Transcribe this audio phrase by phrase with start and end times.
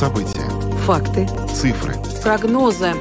[0.00, 0.48] События.
[0.86, 1.26] Факты.
[1.52, 1.92] Цифры.
[2.22, 2.92] Прогнозы.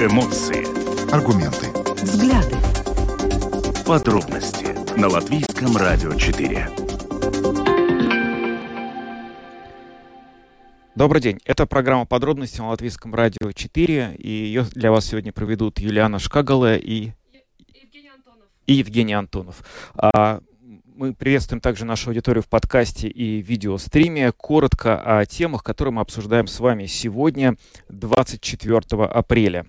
[0.00, 0.66] Эмоции.
[1.14, 1.68] Аргументы.
[2.02, 2.56] Взгляды.
[3.86, 4.66] Подробности
[4.98, 6.68] на Латвийском радио 4.
[10.96, 11.38] Добрый день.
[11.44, 14.16] Это программа «Подробности» на Латвийском радио 4.
[14.18, 17.12] И ее для вас сегодня проведут Юлиана Шкагала и
[17.72, 18.48] Евгений Антонов.
[18.66, 19.62] и Евгений Антонов.
[21.00, 24.32] Мы приветствуем также нашу аудиторию в подкасте и видеостриме.
[24.32, 27.56] Коротко о темах, которые мы обсуждаем с вами сегодня,
[27.88, 29.64] 24 апреля.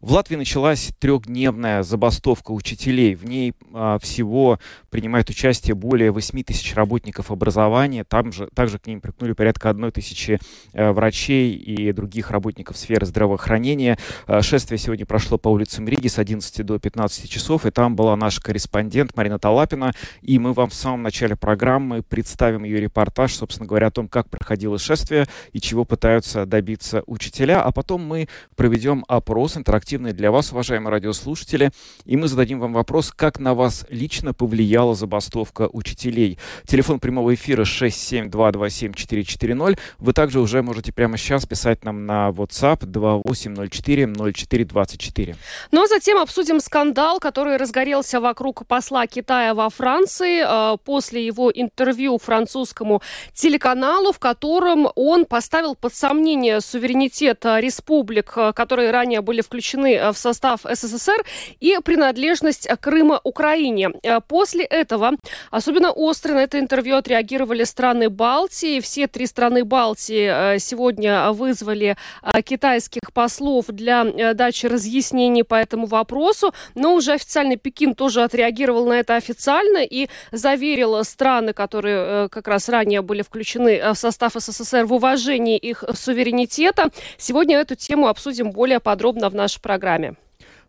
[0.00, 3.16] В Латвии началась трехдневная забастовка учителей.
[3.16, 8.04] В ней а, всего принимает участие более 8 тысяч работников образования.
[8.04, 10.38] Там же, также к ним прикнули порядка 1 тысячи
[10.72, 13.98] э, врачей и других работников сферы здравоохранения.
[14.28, 18.14] Э, шествие сегодня прошло по улицам Риги с 11 до 15 часов, и там была
[18.16, 19.94] наш корреспондент Марина Талапина.
[20.22, 24.30] И мы вам в самом начале программы представим ее репортаж, собственно говоря, о том, как
[24.30, 27.62] проходило шествие и чего пытаются добиться учителя.
[27.62, 29.56] А потом мы проведем опрос
[29.88, 31.70] интерактивный для вас, уважаемые радиослушатели,
[32.04, 36.38] и мы зададим вам вопрос, как на вас лично повлияла забастовка учителей.
[36.66, 39.78] Телефон прямого эфира 67227-440.
[39.98, 45.36] Вы также уже можете прямо сейчас писать нам на WhatsApp 2804-0424.
[45.72, 51.50] Ну а затем обсудим скандал, который разгорелся вокруг посла Китая во Франции э, после его
[51.50, 53.00] интервью французскому
[53.32, 59.77] телеканалу, в котором он поставил под сомнение суверенитет э, республик, э, которые ранее были включены
[59.86, 61.24] э, в состав СССР,
[61.60, 63.90] и принадлежность э, Крыма Украине.
[64.02, 65.12] Э, После этого
[65.50, 68.80] особенно остро на это интервью отреагировали страны Балтии.
[68.80, 71.96] Все три страны Балтии сегодня вызвали
[72.44, 78.94] китайских послов для дачи разъяснений по этому вопросу, но уже официальный Пекин тоже отреагировал на
[78.94, 84.92] это официально и заверил страны, которые как раз ранее были включены в состав СССР в
[84.92, 86.90] уважении их суверенитета.
[87.16, 89.60] Сегодня эту тему обсудим более подробно в нашей.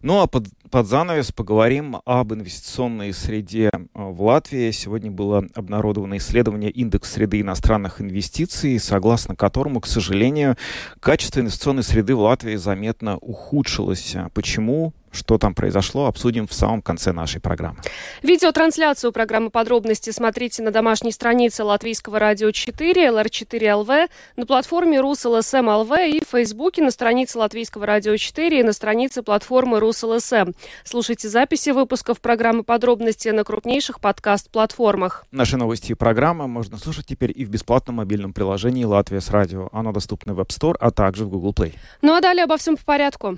[0.01, 4.71] Ну а под, под занавес поговорим об инвестиционной среде э, в Латвии.
[4.71, 10.55] Сегодня было обнародовано исследование индекс среды иностранных инвестиций, согласно которому, к сожалению,
[11.01, 14.15] качество инвестиционной среды в Латвии заметно ухудшилось.
[14.33, 14.93] Почему?
[15.11, 17.79] Что там произошло, обсудим в самом конце нашей программы.
[18.21, 25.91] Видеотрансляцию программы «Подробности» смотрите на домашней странице Латвийского радио 4, LR4LV, на платформе РусЛСМ ЛВ
[25.99, 30.51] и в Фейсбуке на странице Латвийского радио 4 и на странице платформы РусЛСМ.
[30.83, 35.25] Слушайте записи выпусков программы «Подробности» на крупнейших подкаст-платформах.
[35.31, 39.69] Наши новости и программы можно слушать теперь и в бесплатном мобильном приложении «Латвия с радио».
[39.71, 41.73] Оно доступно в App Store, а также в Google Play.
[42.01, 43.37] Ну а далее обо всем по порядку.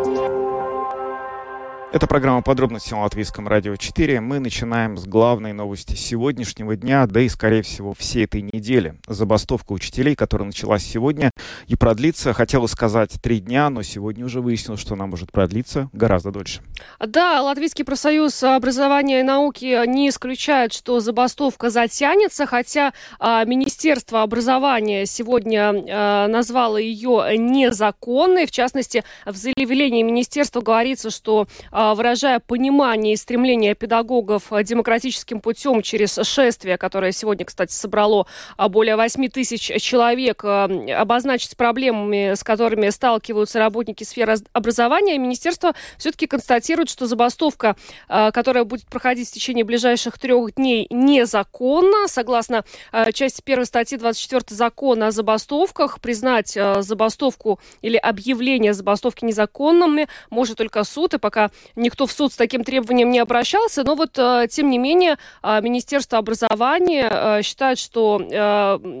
[1.93, 4.21] Это программа «Подробности» на Латвийском радио 4.
[4.21, 8.95] Мы начинаем с главной новости сегодняшнего дня, да и, скорее всего, всей этой недели.
[9.07, 11.31] Забастовка учителей, которая началась сегодня
[11.67, 16.31] и продлится, хотела сказать, три дня, но сегодня уже выяснилось, что она может продлиться гораздо
[16.31, 16.61] дольше.
[17.05, 25.05] Да, Латвийский профсоюз образования и науки не исключает, что забастовка затянется, хотя а, Министерство образования
[25.05, 28.45] сегодня а, назвало ее незаконной.
[28.45, 35.39] В частности, в заявлении министерства говорится, что а, выражая понимание и стремление педагогов а, демократическим
[35.39, 38.27] путем через шествие, которое сегодня, кстати, собрало
[38.57, 45.73] а, более 8 тысяч человек, а, обозначить проблемами, с которыми сталкиваются работники сферы образования, министерство
[45.97, 47.75] все-таки констатирует, что забастовка,
[48.07, 52.07] а, которая будет проходить в течение ближайших трех дней, незаконна.
[52.07, 59.25] Согласно а, части первой статьи 24 закона о забастовках, признать а, забастовку или объявление забастовки
[59.25, 63.95] незаконными может только суд, и пока никто в суд с таким требованием не обращался, но
[63.95, 68.21] вот, э, тем не менее, э, Министерство образования э, считает, что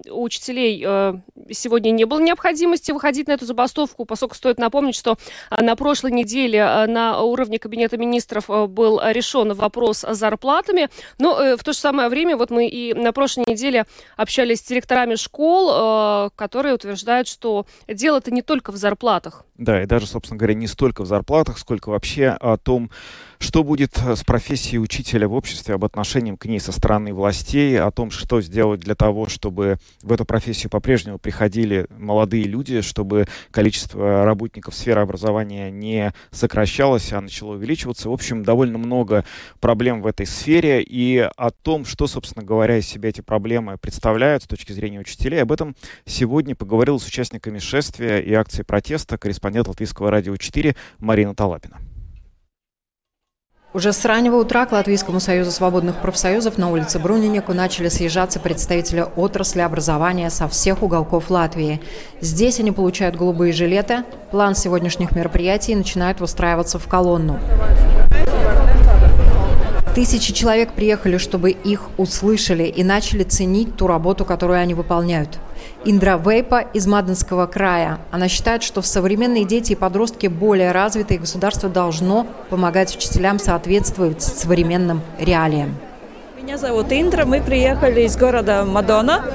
[0.09, 0.85] у учителей
[1.51, 5.17] сегодня не было необходимости выходить на эту забастовку, поскольку стоит напомнить, что
[5.49, 11.73] на прошлой неделе на уровне Кабинета министров был решен вопрос с зарплатами, но в то
[11.73, 13.85] же самое время вот мы и на прошлой неделе
[14.17, 19.45] общались с директорами школ, которые утверждают, что дело-то не только в зарплатах.
[19.57, 22.89] Да, и даже, собственно говоря, не столько в зарплатах, сколько вообще о том,
[23.39, 27.89] что будет с профессией учителя в обществе, об отношении к ней со стороны властей, о
[27.91, 34.23] том, что сделать для того, чтобы в эту профессию по-прежнему приходили молодые люди, чтобы количество
[34.23, 38.09] работников сферы образования не сокращалось, а начало увеличиваться.
[38.09, 39.25] В общем, довольно много
[39.59, 44.43] проблем в этой сфере, и о том, что, собственно говоря, из себя эти проблемы представляют
[44.43, 45.75] с точки зрения учителей, об этом
[46.05, 51.90] сегодня поговорил с участниками шествия и акции протеста корреспондент Латвийского радио 4 Марина Талапина.
[53.73, 59.05] Уже с раннего утра к Латвийскому союзу свободных профсоюзов на улице Брунинеку начали съезжаться представители
[59.15, 61.81] отрасли образования со всех уголков Латвии.
[62.19, 64.03] Здесь они получают голубые жилеты.
[64.29, 67.39] План сегодняшних мероприятий начинает выстраиваться в колонну.
[69.93, 75.37] Тысячи человек приехали, чтобы их услышали и начали ценить ту работу, которую они выполняют.
[75.83, 77.99] Индра Вейпа из Маденского края.
[78.09, 83.37] Она считает, что в современные дети и подростки более развиты, и государство должно помогать учителям
[83.37, 85.75] соответствовать современным реалиям.
[86.41, 89.25] Меня зовут Индра, мы приехали из города Мадона.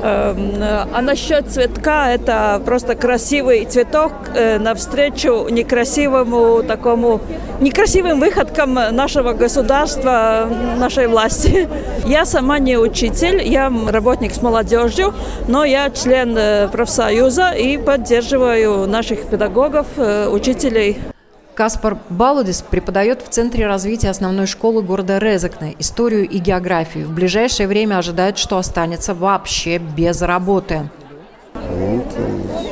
[0.00, 7.20] Эм, а насчет цветка, это просто красивый цветок э, навстречу некрасивому такому,
[7.60, 11.68] некрасивым выходкам нашего государства, нашей власти.
[12.06, 15.12] Я сама не учитель, я работник с молодежью,
[15.46, 20.98] но я член э, профсоюза и поддерживаю наших педагогов, э, учителей.
[21.58, 27.08] Каспар Балудис преподает в Центре развития основной школы города Резекне историю и географию.
[27.08, 30.88] В ближайшее время ожидает, что останется вообще без работы.
[31.54, 32.06] Вот,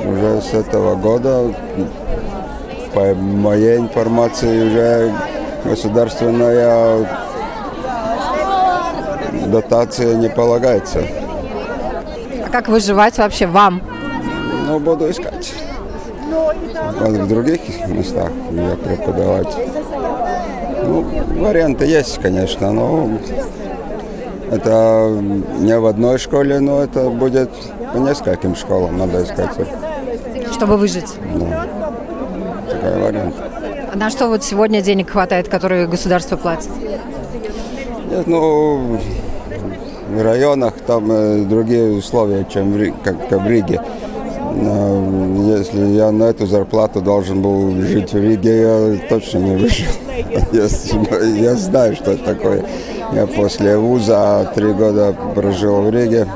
[0.05, 1.53] уже с этого года,
[2.95, 5.15] по моей информации, уже
[5.65, 7.09] государственная
[9.47, 11.03] дотация не полагается.
[12.45, 13.83] А как выживать вообще вам?
[14.69, 15.53] Ну, буду искать
[16.27, 19.57] в других местах я преподавать.
[20.85, 21.05] Ну,
[21.41, 23.11] варианты есть, конечно, но
[24.51, 25.09] это
[25.59, 27.51] не в одной школе, но это будет
[27.93, 29.51] по нескольким школам надо искать.
[30.53, 31.15] Чтобы выжить?
[31.35, 31.67] Да.
[32.71, 33.35] Такой вариант.
[33.93, 36.71] А на что вот сегодня денег хватает, которые государство платит?
[38.11, 38.99] Нет, ну,
[40.09, 43.81] в районах там э, другие условия, чем в, как в Риге.
[44.57, 49.91] Если я на эту зарплату должен был жить в Риге, я точно не выжил.
[50.53, 52.65] Я, знаю, что это такое.
[53.13, 56.27] Я после вуза три года прожил в Риге.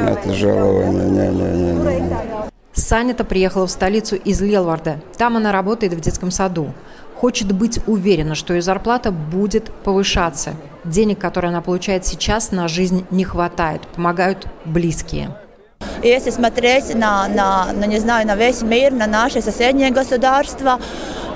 [0.00, 2.50] Это жалование, не-не-не.
[2.72, 5.00] Саня-то приехала в столицу из Лелварда.
[5.16, 6.72] Там она работает в детском саду.
[7.20, 10.54] Хочет быть уверена, что ее зарплата будет повышаться.
[10.84, 13.80] Денег, которые она получает сейчас, на жизнь не хватает.
[13.94, 15.30] Помогают близкие.
[16.02, 20.78] Если смотреть на, на, на, не знаю, на весь мир, на наши соседние государства,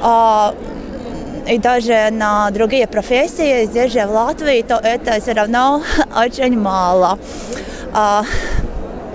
[0.03, 5.83] э, и даже на другие профессии здесь же в Латвии, то это все равно
[6.17, 7.19] очень мало.
[7.95, 8.23] Э,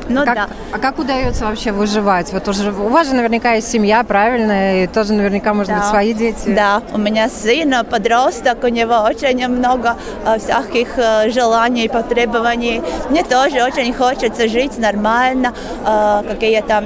[0.08, 0.48] ну, а, как, да.
[0.72, 2.32] а как удается вообще выживать?
[2.32, 4.84] Вот уже, у вас же наверняка есть семья, правильно?
[4.84, 5.80] И тоже наверняка, может да.
[5.80, 6.50] быть, свои дети.
[6.50, 12.82] Да, у меня сын, подросток, у него очень много э, всяких э, желаний, потребований.
[13.10, 15.54] Мне тоже очень хочется жить нормально,
[15.86, 16.84] э, какие-то,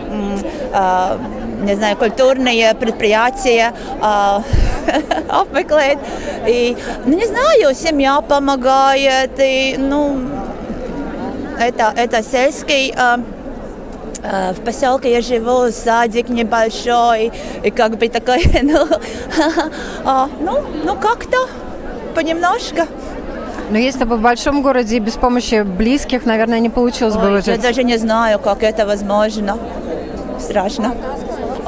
[0.74, 1.18] э,
[1.64, 4.40] не знаю, культурные предприятия э,
[5.30, 6.00] апmeklēt.
[6.48, 10.39] И, ну, не знаю, семья помогает, и, ну,
[11.60, 13.18] это, это сельский э,
[14.24, 17.32] э, в поселке я живу, садик небольшой,
[17.64, 18.88] и как бы такой, ну,
[20.06, 21.38] а, ну, ну как-то
[22.16, 22.88] понемножко.
[23.70, 27.48] Но если бы в большом городе без помощи близких, наверное, не получилось Ой, бы выжить.
[27.48, 29.58] Я даже не знаю, как это возможно.
[30.40, 30.96] Страшно.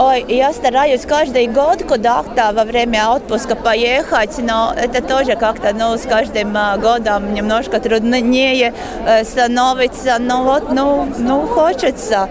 [0.04, 5.96] Ой, я стараюсь каждый год куда-то во время отпуска поехать, но это тоже как-то ну,
[5.96, 8.74] с каждым а, годом немножко труднее
[9.06, 10.18] э, становится.
[10.18, 12.30] Но вот, ну, ну хочется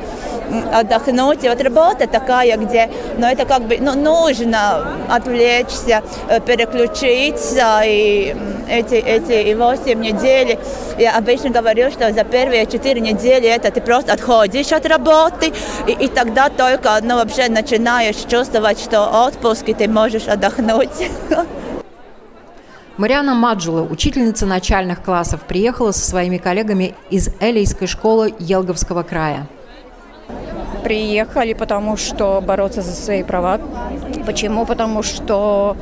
[0.73, 1.45] отдохнуть.
[1.45, 7.83] И вот работа такая, где ну, это как бы ну, нужно отвлечься, э, переключиться.
[7.85, 8.35] И
[8.69, 10.59] эти, эти 8 недель,
[10.99, 15.53] я обычно говорю, что за первые 4 недели это ты просто отходишь от работы,
[15.87, 21.11] и, и тогда только ну, вообще начинаешь чувствовать, что отпуск, и ты можешь отдохнуть.
[22.97, 29.47] Мариана Маджула, учительница начальных классов, приехала со своими коллегами из Элейской школы Елговского края
[30.83, 33.61] приехали, потому что бороться за свои права.
[34.25, 34.64] Почему?
[34.64, 35.76] Потому что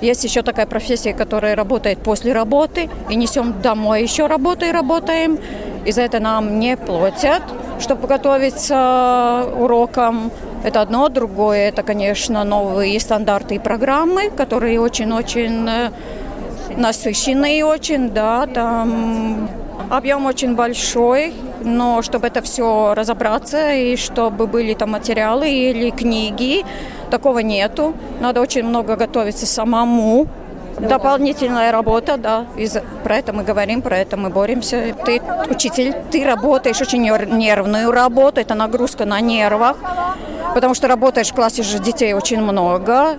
[0.00, 5.38] есть еще такая профессия, которая работает после работы, и несем домой еще работу и работаем.
[5.84, 7.42] И за это нам не платят,
[7.78, 10.30] чтобы готовиться урокам.
[10.64, 15.90] Это одно, другое, это, конечно, новые стандарты и программы, которые очень-очень э,
[16.76, 19.48] насыщенные очень, да, там
[19.90, 26.64] объем очень большой, но чтобы это все разобраться и чтобы были там материалы или книги,
[27.10, 27.94] такого нету.
[28.20, 30.26] Надо очень много готовиться самому.
[30.78, 32.46] Дополнительная работа, да.
[32.56, 32.68] И
[33.02, 34.94] про это мы говорим, про это мы боремся.
[35.04, 39.76] Ты учитель, ты работаешь очень нервную работу, это нагрузка на нервах.
[40.56, 43.18] потому что работаешь в классе же детей очень много,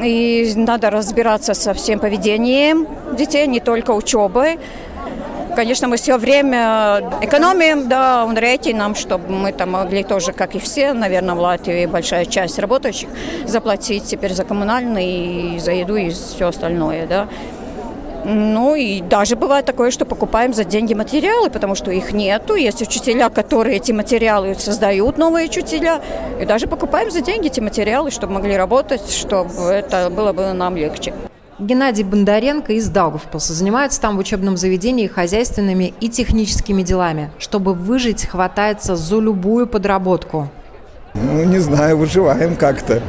[0.00, 4.58] и надо разбираться со всем поведением детей, не только учебой.
[5.56, 8.36] Конечно, мы все время экономим, да, он
[8.76, 13.08] нам, чтобы мы там могли тоже, как и все, наверное, в Латвии большая часть работающих,
[13.46, 17.28] заплатить теперь за коммунальный, и за еду и все остальное, да.
[18.24, 22.54] Ну и даже бывает такое, что покупаем за деньги материалы, потому что их нету.
[22.54, 26.00] Есть учителя, которые эти материалы создают, новые учителя.
[26.40, 30.74] И даже покупаем за деньги эти материалы, чтобы могли работать, чтобы это было бы нам
[30.76, 31.12] легче.
[31.60, 37.30] Геннадий Бондаренко из Даугавпилса занимается там в учебном заведении хозяйственными и техническими делами.
[37.38, 40.48] Чтобы выжить, хватается за любую подработку.
[41.14, 43.00] Ну, не знаю, выживаем как-то.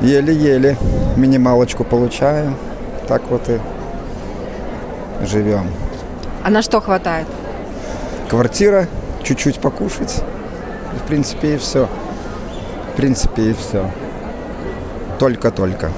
[0.00, 0.76] Еле-еле
[1.16, 2.56] минималочку получаем.
[3.06, 3.60] Так вот и
[5.24, 5.70] живем.
[6.42, 7.28] А на что хватает?
[8.28, 8.88] Квартира,
[9.22, 10.24] чуть-чуть покушать.
[11.00, 11.88] В принципе, и все.
[12.92, 13.88] В принципе, и все.
[15.20, 15.92] Только-только.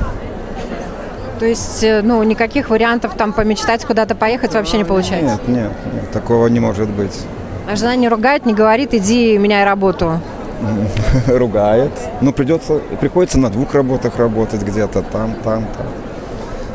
[1.39, 5.41] То есть, э, ну, никаких вариантов там помечтать, куда-то поехать вообще не получается?
[5.47, 7.25] Нет, нет, нет, такого не может быть.
[7.69, 10.21] А жена не ругает, не говорит, иди меняй работу?
[11.27, 11.93] Ругает.
[12.21, 15.89] Ну, придется, приходится на двух работах работать где-то, там, там, там.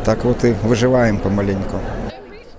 [0.04, 1.78] Так вот и выживаем помаленьку.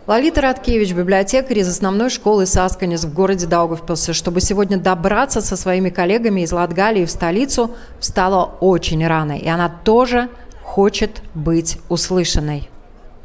[0.07, 5.90] Лолита Радкевич, библиотекарь из основной школы Сасканис в городе Даугавпилсе, чтобы сегодня добраться со своими
[5.90, 9.38] коллегами из Латгалии в столицу, встала очень рано.
[9.38, 10.28] И она тоже
[10.71, 12.69] хочет быть услышанной.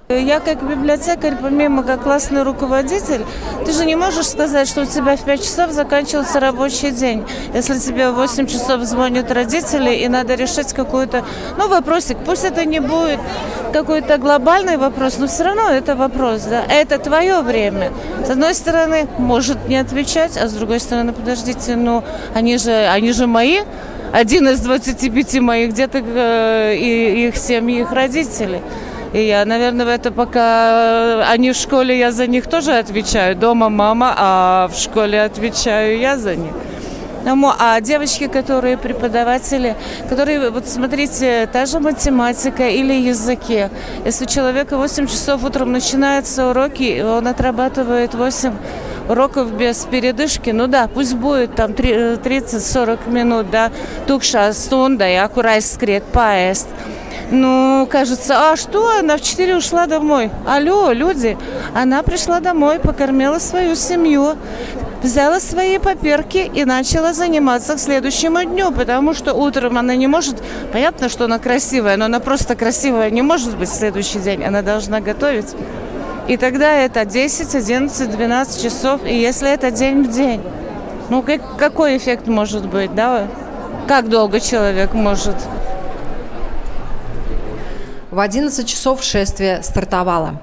[0.09, 3.23] Я как библиотекарь, помимо как классный руководитель,
[3.65, 7.23] ты же не можешь сказать, что у тебя в 5 часов заканчивается рабочий день.
[7.53, 11.23] Если тебе в 8 часов звонят родители и надо решить какой-то,
[11.57, 13.19] ну, вопросик, пусть это не будет
[13.73, 16.63] какой-то глобальный вопрос, но все равно это вопрос, да.
[16.69, 17.91] Это твое время.
[18.25, 23.11] С одной стороны, может не отвечать, а с другой стороны, подождите, ну, они же, они
[23.11, 23.61] же мои,
[24.15, 28.61] один из 25 моих деток э, и их семьи, их родителей.
[29.11, 33.35] И я, наверное, это пока они в школе, я за них тоже отвечаю.
[33.35, 36.53] Дома мама, а в школе отвечаю я за них.
[37.59, 39.75] А девочки, которые преподаватели,
[40.07, 43.67] которые, вот смотрите, та же математика или языки.
[44.05, 48.53] Если у человека 8 часов утром начинаются уроки, он отрабатывает 8
[49.09, 53.71] уроков без передышки, ну да, пусть будет там 30-40 минут, да,
[54.07, 56.67] tukšā stunda, ja, kur aizskriet paēst.
[57.31, 60.29] Ну, кажется, а что, она в 4 ушла домой.
[60.45, 61.37] Алло, люди,
[61.73, 64.35] она пришла домой, покормила свою семью,
[65.01, 70.35] взяла свои паперки и начала заниматься к следующему дню, потому что утром она не может,
[70.71, 74.61] понятно, что она красивая, но она просто красивая не может быть в следующий день, она
[74.61, 75.55] должна готовить.
[76.27, 80.41] И тогда это 10, 11, 12 часов, и если это день в день,
[81.09, 83.27] ну как, какой эффект может быть, да?
[83.87, 85.35] Как долго человек может
[88.09, 90.39] в 11 часов шествие стартовало.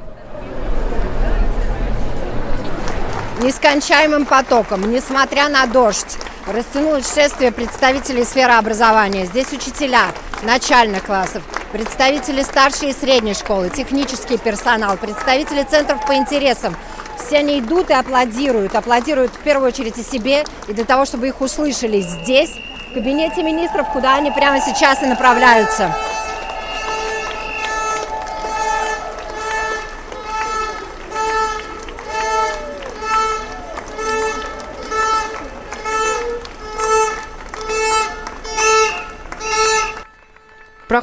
[3.40, 9.26] Нескончаемым потоком, несмотря на дождь, растянулось шествие представителей сферы образования.
[9.26, 10.06] Здесь учителя
[10.42, 16.76] начальных классов, представители старшей и средней школы, технический персонал, представители центров по интересам.
[17.18, 18.74] Все они идут и аплодируют.
[18.74, 22.50] Аплодируют в первую очередь и себе, и для того, чтобы их услышали здесь,
[22.90, 25.94] в кабинете министров, куда они прямо сейчас и направляются.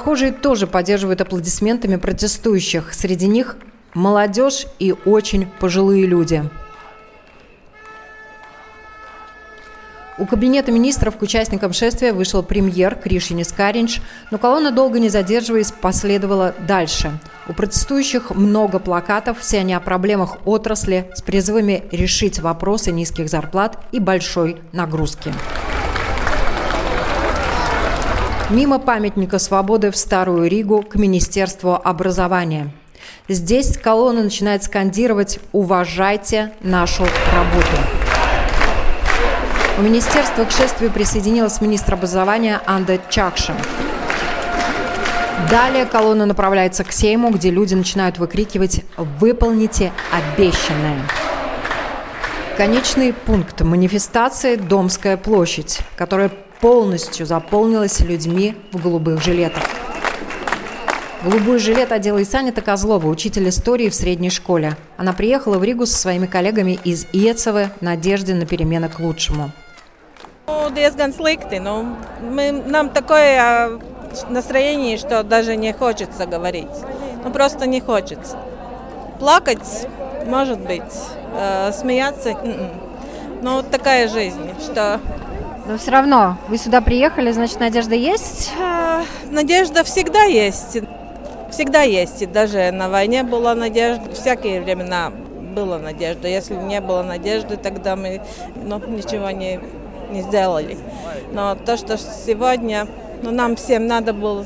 [0.10, 2.96] Прохожие тоже поддерживают аплодисментами протестующих.
[2.96, 3.58] Среди них
[3.94, 6.44] молодежь и очень пожилые люди.
[10.18, 14.02] У кабинета министров к участникам шествия вышел премьер Кришинис Каринч,
[14.32, 17.12] но колонна, долго не задерживаясь, последовала дальше.
[17.48, 23.78] У протестующих много плакатов, все они о проблемах отрасли с призывами решить вопросы низких зарплат
[23.92, 25.32] и большой нагрузки.
[28.50, 32.72] Мимо памятника свободы в Старую Ригу к Министерству образования.
[33.28, 37.68] Здесь колонна начинает скандировать «Уважайте нашу работу».
[39.78, 43.54] У министерства к шествию присоединилась министр образования Анда Чакша.
[45.52, 50.98] Далее колонна направляется к Сейму, где люди начинают выкрикивать «Выполните обещанное».
[52.58, 59.64] Конечный пункт манифестации– Домская площадь, которая полностью заполнилась людьми в голубых жилетах.
[61.24, 64.78] Голубой жилет одела Исанита Козлова, учитель истории в средней школе.
[64.96, 69.52] Она приехала в Ригу со своими коллегами из Иецева в надежде на перемены к лучшему.
[70.48, 71.60] Ну, diezgan slikti.
[71.60, 73.80] Ну, мы, нам такое
[74.30, 76.70] настроение, что даже не хочется говорить.
[77.24, 78.38] Ну, просто не хочется.
[79.20, 79.88] Плакать,
[80.26, 80.82] может быть,
[81.36, 82.38] э, смеяться.
[83.42, 85.02] Ну, такая жизнь, что...
[85.70, 88.52] Но все равно, вы сюда приехали, значит, надежда есть?
[88.60, 90.80] Э, надежда всегда есть.
[91.52, 92.24] Всегда есть.
[92.24, 94.12] И даже на войне была надежда.
[94.12, 96.28] Всякие времена была надежда.
[96.28, 98.20] Если не было надежды, тогда мы
[98.56, 99.60] ну, ничего не,
[100.10, 100.76] не сделали.
[101.34, 102.88] Но то, что сегодня
[103.22, 104.44] ну, нам всем надо было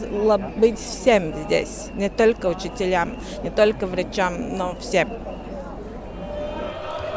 [0.57, 3.13] быть всем здесь, не только учителям,
[3.43, 5.07] не только врачам, но всем.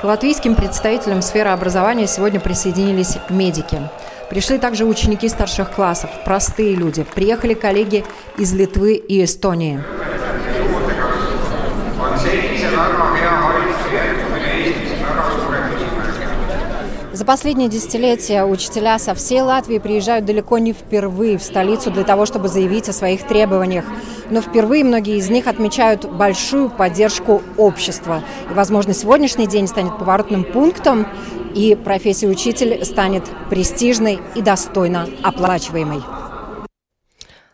[0.00, 3.80] К латвийским представителям сферы образования сегодня присоединились медики.
[4.28, 7.06] Пришли также ученики старших классов, простые люди.
[7.14, 8.04] Приехали коллеги
[8.36, 9.82] из Литвы и Эстонии.
[17.16, 22.26] За последние десятилетия учителя со всей Латвии приезжают далеко не впервые в столицу для того,
[22.26, 23.86] чтобы заявить о своих требованиях.
[24.28, 28.22] Но впервые многие из них отмечают большую поддержку общества.
[28.50, 31.06] И, возможно, сегодняшний день станет поворотным пунктом,
[31.54, 36.02] и профессия учитель станет престижной и достойно оплачиваемой.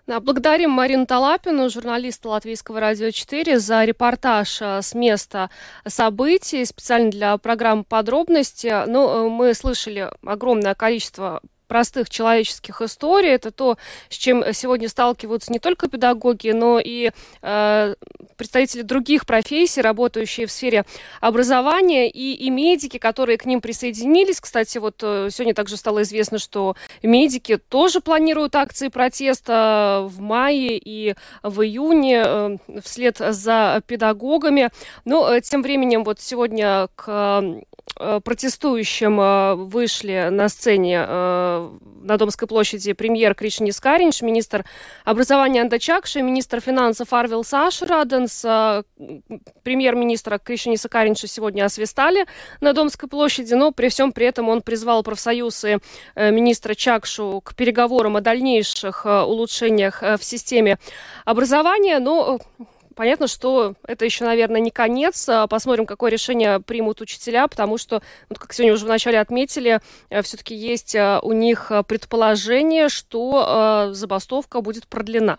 [0.09, 5.49] Да, благодарим Марину Талапину, журналиста Латвийского радио 4, за репортаж э, с места
[5.87, 8.85] событий, специально для программы «Подробности».
[8.89, 11.41] Ну, э, мы слышали огромное количество
[11.73, 13.31] простых человеческих историй.
[13.31, 13.79] Это то,
[14.11, 17.95] с чем сегодня сталкиваются не только педагоги, но и э,
[18.37, 20.85] представители других профессий, работающие в сфере
[21.23, 24.39] образования, и, и медики, которые к ним присоединились.
[24.39, 30.77] Кстати, вот э, сегодня также стало известно, что медики тоже планируют акции протеста в мае
[30.77, 34.69] и в июне э, вслед за педагогами.
[35.07, 37.63] Но э, тем временем вот сегодня к
[37.97, 41.71] протестующим э, вышли на сцене э,
[42.03, 44.65] на Домской площади премьер Кришни Скаринч, министр
[45.05, 48.45] образования Анда Чакши, министр финансов Арвил Сашраденс,
[49.63, 52.27] премьер-министра Кришни Сакаринча сегодня освистали
[52.61, 55.79] на Домской площади, но при всем при этом он призвал профсоюзы
[56.17, 60.79] министра Чакшу к переговорам о дальнейших улучшениях в системе
[61.25, 62.41] образования, но
[62.95, 65.29] Понятно, что это еще, наверное, не конец.
[65.29, 70.23] А посмотрим, какое решение примут учителя, потому что, вот как сегодня уже вначале отметили, э,
[70.23, 75.39] все-таки есть э, у них э, предположение, что забастовка будет продлена.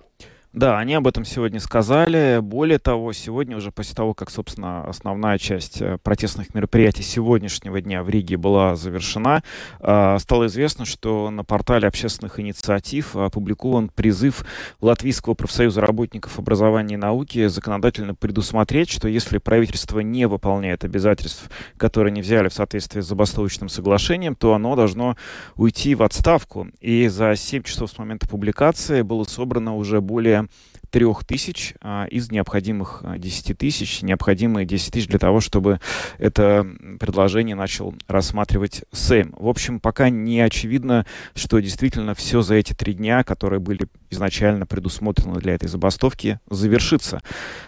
[0.54, 2.38] Да, они об этом сегодня сказали.
[2.40, 8.04] Более того, сегодня уже после того, как, собственно, основная часть э, протестных мероприятий сегодняшнего дня
[8.04, 9.42] в Риге была завершена,
[9.80, 14.46] а, стало известно, что на портале общественных инициатив опубликован призыв
[14.80, 22.12] Латвийского профсоюза работников образования и науки законодательно предусмотреть, что если правительство не выполняет обязательств, которые
[22.12, 25.18] они взяли в соответствии с забастовочным соглашением, то оно должно
[25.56, 26.68] уйти в отставку.
[26.80, 30.43] И за 7 часов с момента публикации было собрано уже более
[30.90, 35.80] трех тысяч а, из необходимых 10 а, тысяч, необходимые 10 тысяч для того, чтобы
[36.20, 36.66] это
[37.00, 39.34] предложение начал рассматривать Сэм.
[39.38, 44.66] В общем, пока не очевидно, что действительно все за эти три дня, которые были изначально
[44.66, 47.22] предусмотрены для этой забастовки, завершится.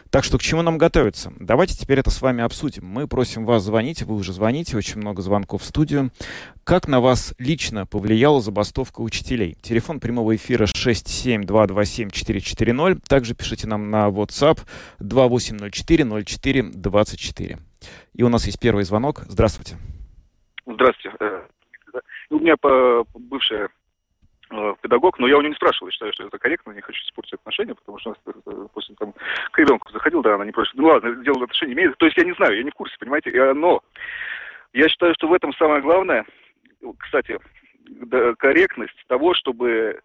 [0.10, 1.34] Так что к чему нам готовиться?
[1.40, 2.86] Давайте теперь это с вами обсудим.
[2.86, 6.12] Мы просим вас звонить, вы уже звоните, очень много звонков в студию.
[6.64, 9.58] Как на вас лично повлияла забастовка учителей?
[9.62, 13.02] Телефон прямого эфира 67227-440.
[13.08, 14.62] Также пишите нам на WhatsApp
[15.00, 17.60] 2804-04-24.
[18.14, 19.26] И у нас есть первый звонок.
[19.28, 19.76] Здравствуйте.
[20.66, 21.18] Здравствуйте.
[21.20, 21.42] Э,
[22.30, 22.56] у меня
[23.14, 23.68] бывшая Э,
[24.82, 27.34] педагог, но я у него не спрашивал, я считаю, что это корректно, не хочу испортить
[27.34, 29.14] отношения, потому что э, после там
[29.52, 32.24] к ребенку заходил, да, она не просит, ну ладно, делал отношения, имеет, то есть я
[32.24, 33.82] не знаю, я не в курсе, понимаете, но
[34.74, 36.26] я считаю, что в этом самое главное,
[37.00, 37.38] кстати,
[38.38, 40.02] корректность того, чтобы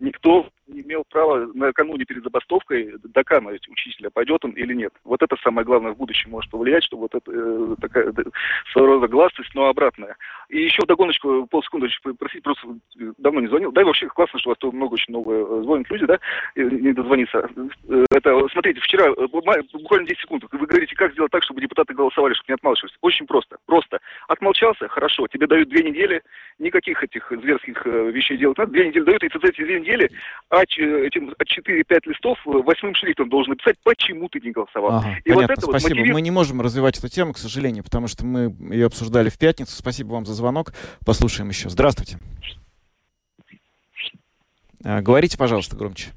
[0.00, 0.48] никто
[0.80, 4.92] имел права накануне перед забастовкой доканывать учителя, пойдет он или нет.
[5.04, 8.12] Вот это самое главное в будущем может повлиять, что вот это э, такая
[8.72, 10.16] своего рода гласность, но обратная.
[10.48, 12.66] И еще догоночку, полсекунды просить, просто
[12.98, 13.72] э, давно не звонил.
[13.72, 16.18] Да и вообще классно, что у вас тут много очень много э, звонят люди, да,
[16.56, 17.48] не дозвониться.
[17.88, 22.34] Э, это, смотрите, вчера, буквально 10 секунд, вы говорите, как сделать так, чтобы депутаты голосовали,
[22.34, 22.96] чтобы не отмалчивались.
[23.00, 23.56] Очень просто.
[23.66, 24.00] Просто.
[24.28, 26.22] Отмолчался, хорошо, тебе дают две недели,
[26.58, 28.72] никаких этих зверских вещей делать надо.
[28.72, 30.10] Две недели дают, и за эти две недели
[30.50, 34.98] а этим 4-5 листов восьмым шрифтом должен написать, почему ты не голосовал.
[34.98, 35.72] Ага, и понятно, вот это спасибо.
[35.72, 36.14] Вот мотивирует...
[36.14, 39.74] Мы не можем развивать эту тему, к сожалению, потому что мы ее обсуждали в пятницу.
[39.74, 40.72] Спасибо вам за звонок.
[41.04, 41.68] Послушаем еще.
[41.68, 42.18] Здравствуйте.
[44.84, 46.10] А, говорите, пожалуйста, громче.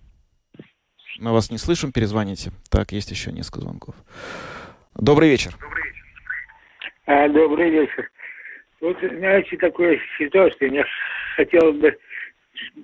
[1.19, 2.51] Мы вас не слышим, перезвоните.
[2.69, 3.95] Так, есть еще несколько звонков.
[4.95, 5.51] Добрый вечер.
[5.60, 6.05] Добрый вечер.
[7.05, 8.12] А, добрый вечер.
[8.81, 10.69] Вот, знаете, такое ситуация.
[10.69, 10.86] Я
[11.36, 11.95] хотел бы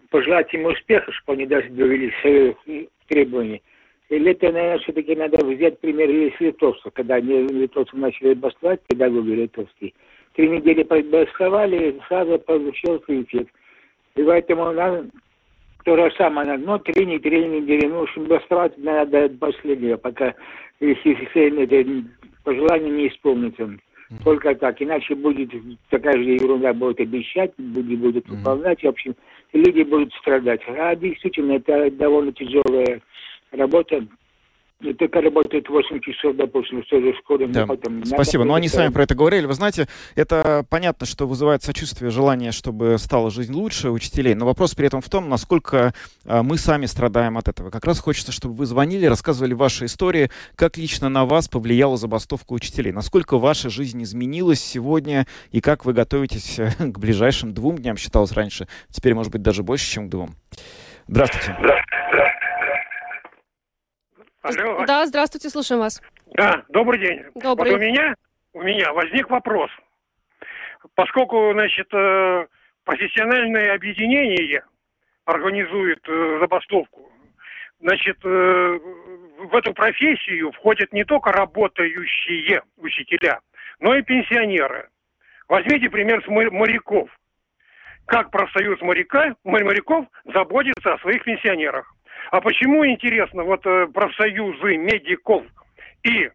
[0.09, 3.61] пожелать ему успеха, чтобы они даже довели свои требования.
[4.09, 9.31] Или это, наверное, все-таки надо взять пример из литовцев, когда они литовцы начали бастовать, педагоги
[9.31, 9.93] литовские.
[10.33, 13.53] Три недели бастовали, сразу получился эффект.
[14.15, 15.07] И поэтому надо,
[15.85, 19.95] то же самое, ну, три, не три недели, ну, в общем, бастовать надо до последнего,
[19.95, 20.35] пока
[20.81, 22.05] если это
[22.43, 23.77] пожелание не исполнится.
[24.25, 25.51] Только так, иначе будет
[25.89, 29.15] такая же ерунда будет обещать, будет, будет выполнять, в общем,
[29.53, 30.61] люди будут страдать.
[30.67, 33.01] А действительно, это довольно тяжелая
[33.51, 34.05] работа.
[34.97, 37.47] Только работает 8 часов, допустим, в той же школе.
[37.47, 37.67] Да.
[37.67, 38.43] Потом Спасибо.
[38.43, 39.45] Но они будет- сами про это говорили.
[39.45, 44.33] Вы знаете, это понятно, что вызывает сочувствие, желание, чтобы стала жизнь лучше учителей.
[44.33, 45.93] Но вопрос при этом в том, насколько
[46.25, 47.69] а, мы сами страдаем от этого.
[47.69, 52.53] Как раз хочется, чтобы вы звонили, рассказывали ваши истории, как лично на вас повлияла забастовка
[52.53, 52.91] учителей.
[52.91, 58.31] Насколько ваша жизнь изменилась сегодня и как вы готовитесь э, к ближайшим двум дням, считалось
[58.31, 58.67] раньше.
[58.89, 60.31] Теперь, может быть, даже больше, чем к двум.
[61.07, 61.55] Здравствуйте.
[64.41, 64.85] Алло.
[64.85, 66.01] Да, здравствуйте, слушаем вас.
[66.33, 67.23] Да, добрый день.
[67.35, 67.71] Добрый.
[67.71, 68.15] Вот у меня,
[68.53, 69.69] у меня возник вопрос.
[70.95, 72.47] Поскольку, значит, э,
[72.83, 74.63] профессиональное объединение
[75.25, 77.11] организует э, забастовку,
[77.79, 83.39] значит, э, в эту профессию входят не только работающие учителя,
[83.79, 84.89] но и пенсионеры.
[85.47, 87.09] Возьмите пример с мо- моряков.
[88.07, 91.93] Как профсоюз моряка, мо- моряков заботится о своих пенсионерах.
[92.31, 95.43] А почему, интересно, вот э, профсоюзы медиков
[96.03, 96.29] и,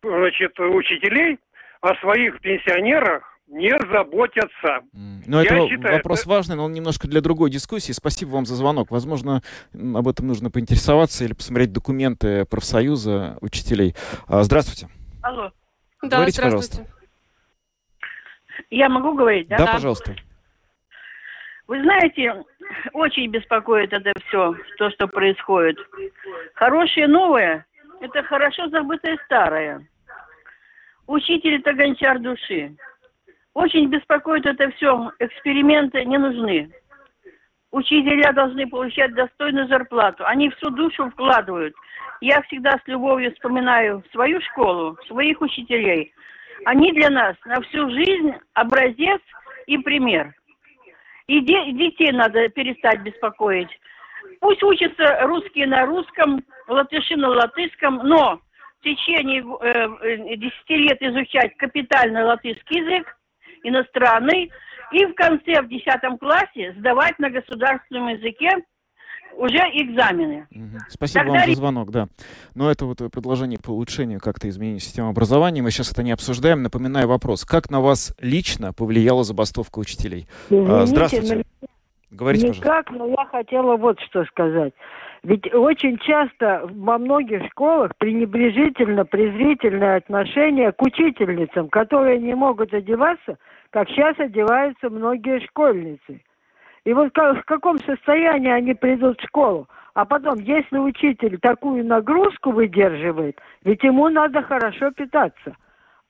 [0.00, 1.38] значит, учителей
[1.80, 4.78] о своих пенсионерах не заботятся?
[5.26, 7.90] Но Я это считаю, вопрос важный, но он немножко для другой дискуссии.
[7.90, 8.92] Спасибо вам за звонок.
[8.92, 9.42] Возможно,
[9.74, 13.96] об этом нужно поинтересоваться или посмотреть документы профсоюза учителей.
[14.28, 14.88] А, Здравствуйте.
[15.20, 15.50] Алло.
[16.00, 16.88] Да, Говорите, здравствуйте.
[18.70, 19.58] Я могу говорить, да?
[19.58, 20.14] Да, пожалуйста.
[21.70, 22.34] Вы знаете,
[22.94, 25.78] очень беспокоит это все, то, что происходит.
[26.54, 27.64] Хорошее новое–
[28.00, 29.86] это хорошо забытое старое.
[31.06, 32.74] Учитель– это гончар души.
[33.54, 35.12] Очень беспокоит это все.
[35.20, 36.72] Эксперименты не нужны.
[37.70, 40.24] Учителя должны получать достойную зарплату.
[40.26, 41.72] Они всю душу вкладывают.
[42.20, 46.12] Я всегда с любовью вспоминаю свою школу, своих учителей.
[46.64, 49.20] Они для нас на всю жизнь образец
[49.68, 50.34] и пример.
[51.30, 53.70] И де- детей надо перестать беспокоить.
[54.40, 58.40] Пусть учатся русские на русском, латыши на латышском, но
[58.80, 63.16] в течение э, э, 10 лет изучать капитально латышский язык,
[63.62, 64.50] иностранный,
[64.90, 68.50] и в конце, в 10 классе, сдавать на государственном языке
[69.36, 70.46] уже экзамены.
[70.88, 72.08] Спасибо Тогда вам за звонок, да.
[72.54, 75.62] Но это вот предложение по улучшению как-то изменения системы образования.
[75.62, 76.62] Мы сейчас это не обсуждаем.
[76.62, 77.44] Напоминаю вопрос.
[77.44, 80.26] Как на вас лично повлияла забастовка учителей?
[80.50, 81.36] А, Извините, Здравствуйте.
[81.36, 81.68] но
[82.10, 82.68] Говорите, пожалуйста.
[82.68, 84.72] Никак, но я хотела вот что сказать.
[85.22, 93.36] Ведь очень часто во многих школах пренебрежительно, презрительное отношение к учительницам, которые не могут одеваться,
[93.70, 96.20] как сейчас одеваются многие школьницы.
[96.84, 99.68] И вот ка- в каком состоянии они придут в школу?
[99.94, 105.56] А потом, если учитель такую нагрузку выдерживает, ведь ему надо хорошо питаться.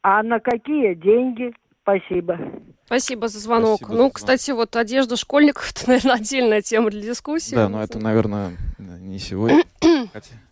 [0.02, 1.52] А на какие деньги?
[1.82, 2.38] Спасибо.
[2.84, 3.78] Спасибо за звонок.
[3.78, 7.54] Спасибо ну, кстати, вот одежда школьников, это, наверное, отдельная тема для дискуссии.
[7.54, 9.62] Да, но это, наверное, не сегодня.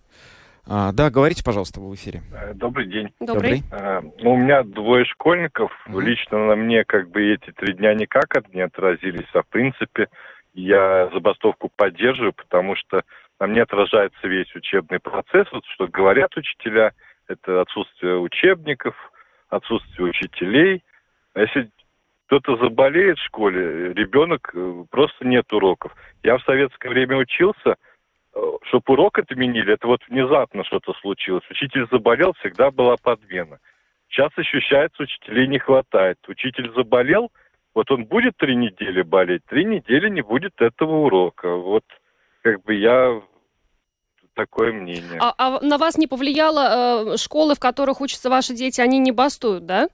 [0.71, 2.23] А, да, говорите, пожалуйста, вы в эфире.
[2.33, 3.09] Э, Добрый день.
[3.21, 3.63] Добрый.
[3.73, 5.73] Э, Ну, у меня двое школьников.
[5.89, 9.29] Лично на мне как бы эти три дня никак от не отразились.
[9.33, 10.09] А в принципе
[10.53, 13.03] я забастовку поддерживаю, потому что
[13.41, 15.47] на мне отражается весь учебный процесс.
[15.53, 16.93] Вот что говорят учителя,
[17.29, 18.95] это отсутствие учебников,
[19.49, 20.83] отсутствие учителей.
[21.35, 21.71] А если
[22.27, 25.93] кто-то заболеет в школе, ребенок, э, просто нет уроков.
[26.23, 27.77] Я в советское время учился,
[28.65, 31.45] чтобы урок отменили, это вот внезапно что-то случилось.
[31.51, 33.59] Учитель заболел, всегда была подмена.
[34.09, 36.19] Сейчас ощущается, учителей не хватает.
[36.29, 37.31] Учитель заболел,
[37.75, 41.55] вот он будет три недели болеть, три недели не будет этого урока.
[41.55, 41.85] Вот
[42.43, 43.21] как бы я
[44.35, 45.19] такое мнение.
[45.21, 49.13] А, а на вас не повлияло э, школы, в которых учатся ваши дети, они не
[49.13, 49.89] бастуют, да?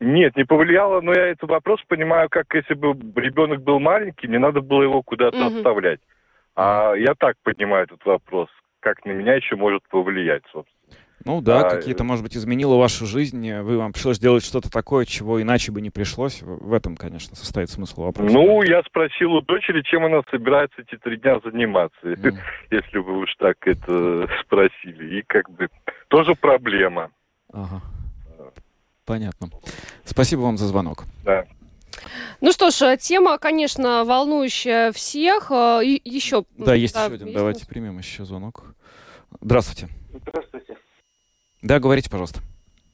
[0.00, 4.38] Нет, не повлияло, но я этот вопрос понимаю, как если бы ребенок был маленький, не
[4.38, 5.56] надо было его куда-то Мгм.
[5.56, 6.00] оставлять.
[6.56, 8.48] А я так понимаю этот вопрос,
[8.80, 10.76] как на меня еще может повлиять, собственно.
[11.26, 13.46] Ну да, А, какие-то, может быть, изменило вашу жизнь.
[13.46, 16.40] э, Вы вам пришлось делать что-то такое, чего иначе бы не пришлось.
[16.40, 18.32] В этом, конечно, состоит смысл вопроса.
[18.32, 21.98] Ну, я спросил у дочери, чем она собирается эти три дня заниматься,
[22.70, 25.18] если вы уж так это спросили.
[25.18, 25.68] И как бы
[26.08, 27.10] тоже проблема.
[27.52, 27.82] Ага.
[29.04, 29.48] Понятно.
[30.04, 31.04] Спасибо вам за звонок.
[31.24, 31.44] Да.
[32.40, 35.50] Ну что ж, тема, конечно, волнующая всех.
[35.50, 36.44] Э, и еще...
[36.56, 37.32] Да, есть еще один.
[37.32, 38.64] Давайте примем еще звонок.
[39.40, 39.88] Здравствуйте.
[40.26, 40.76] Здравствуйте.
[41.62, 42.40] Да, говорите, пожалуйста.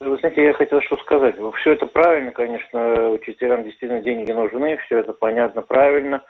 [0.01, 1.37] Вы знаете, я хотел что сказать.
[1.61, 6.23] Все это правильно, конечно, учителям действительно деньги нужны, все это понятно, правильно.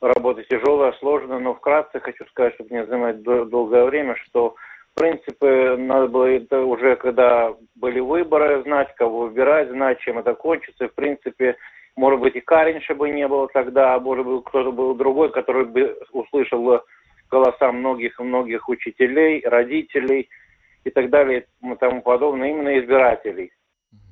[0.00, 4.54] Работа тяжелая, сложная, но вкратце хочу сказать, чтобы не занимать долгое время, что
[4.94, 10.34] в принципе надо было это уже, когда были выборы, знать, кого выбирать, знать, чем это
[10.34, 10.88] кончится.
[10.88, 11.56] В принципе,
[11.96, 15.64] может быть, и Каринша бы не было тогда, а может быть, кто-то был другой, который
[15.64, 16.82] бы услышал
[17.30, 20.28] голоса многих-многих учителей, родителей–
[20.86, 23.50] и так далее и тому подобное, именно избирателей,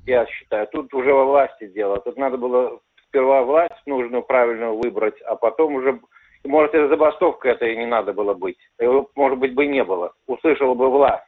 [0.05, 0.67] я считаю.
[0.67, 1.99] Тут уже во власти дело.
[2.01, 5.99] Тут надо было сперва власть нужную, правильную выбрать, а потом уже,
[6.43, 8.57] может, и забастовка это и не надо было быть.
[8.79, 10.13] Его, может быть, бы не было.
[10.27, 11.23] Услышала бы власть.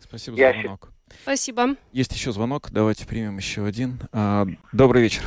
[0.00, 0.80] Спасибо я за звонок.
[0.80, 1.22] Считаю.
[1.22, 1.62] Спасибо.
[1.92, 2.70] Есть еще звонок.
[2.72, 4.00] Давайте примем еще один.
[4.12, 5.24] А, добрый вечер.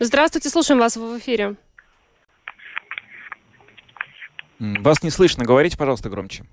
[0.00, 1.54] Здравствуйте, слушаем вас в эфире.
[4.58, 5.44] Вас не слышно.
[5.44, 6.44] Говорите, пожалуйста, громче.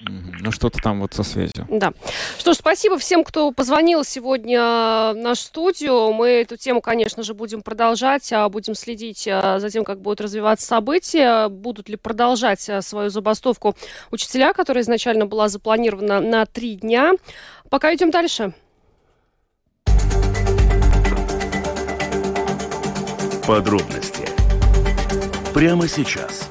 [0.00, 1.66] Ну, что-то там вот со связью.
[1.68, 1.92] Да.
[2.38, 6.12] Что ж, спасибо всем, кто позвонил сегодня в нашу студию.
[6.12, 10.20] Мы эту тему, конечно же, будем продолжать, а будем следить а, за тем, как будут
[10.20, 13.74] развиваться события, будут ли продолжать а, свою забастовку
[14.10, 17.14] учителя, которая изначально была запланирована на три дня.
[17.68, 18.52] Пока идем дальше.
[23.46, 24.24] Подробности
[25.54, 26.50] прямо сейчас.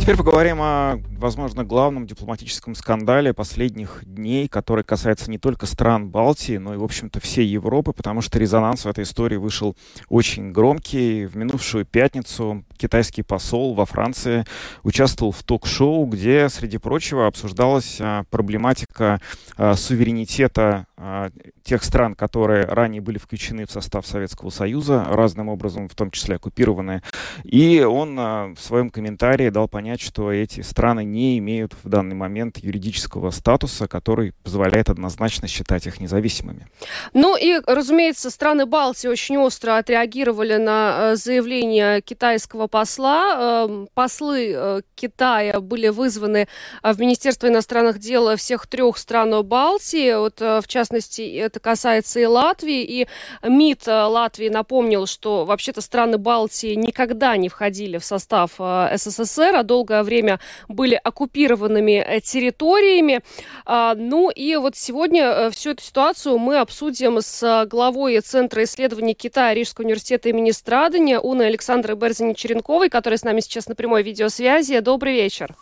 [0.00, 6.56] Теперь поговорим о, возможно, главном дипломатическом скандале последних дней, который касается не только стран Балтии,
[6.56, 9.76] но и, в общем-то, всей Европы, потому что резонанс в этой истории вышел
[10.08, 11.26] очень громкий.
[11.26, 14.44] В минувшую пятницу китайский посол во Франции
[14.82, 19.20] участвовал в ток-шоу, где, среди прочего, обсуждалась а, проблематика
[19.56, 21.30] а, суверенитета а,
[21.62, 26.36] тех стран, которые ранее были включены в состав Советского Союза, разным образом, в том числе
[26.36, 27.02] оккупированные.
[27.44, 32.58] И он в своем комментарии дал понять, что эти страны не имеют в данный момент
[32.58, 36.66] юридического статуса, который позволяет однозначно считать их независимыми.
[37.12, 43.64] Ну и, разумеется, страны Балтии очень остро отреагировали на э, заявление китайского посла.
[43.66, 46.48] Эм, послы э, Китая были вызваны
[46.82, 50.14] э, в Министерство иностранных дел всех трех стран Балтии.
[50.14, 52.82] Вот, в частности, это касается и Латвии.
[52.82, 53.08] И
[53.42, 60.02] МИД Латвии напомнил, что вообще-то страны Балтии никогда не входили в состав СССР, а долгое
[60.02, 63.20] время были оккупированными э, территориями.
[63.64, 69.14] А, ну и вот сегодня э, всю эту ситуацию мы обсудим с главой Центра исследований
[69.14, 71.96] Китая Рижского университета имени Страдания Уной Александрой
[72.54, 74.78] Берзини-Черенковой, которая с нами сейчас на прямой видеосвязи.
[74.80, 75.54] Добрый вечер.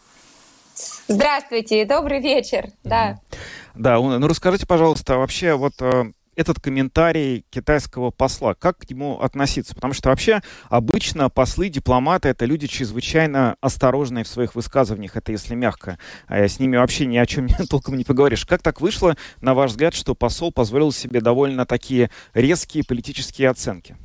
[1.09, 2.68] Здравствуйте, добрый вечер.
[2.85, 3.20] Да.
[3.74, 9.74] Да, ну расскажите, пожалуйста, вообще вот э, этот комментарий китайского посла, как к нему относиться?
[9.74, 15.55] Потому что вообще обычно послы, дипломаты— это люди чрезвычайно осторожные в своих высказываниях, это если
[15.55, 15.98] мягко.
[16.26, 18.46] А с ними вообще ни о чем толком не поговоришь.
[18.46, 23.96] Как так вышло, на ваш взгляд, что посол позволил себе довольно такие резкие политические оценки?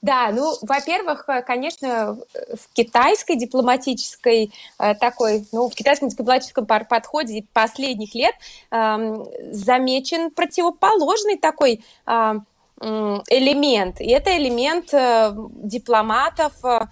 [0.00, 7.44] Да, ну, во-первых, э, конечно, в китайской дипломатической э, такой, ну, в китайском дипломатическом подходе
[7.52, 8.34] последних лет
[8.70, 9.16] э,
[9.50, 12.34] замечен противоположный такой э,
[12.80, 14.00] элемент.
[14.00, 16.86] И это элемент э, дипломатов, э,